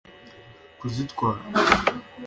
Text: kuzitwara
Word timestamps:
kuzitwara 0.79 1.31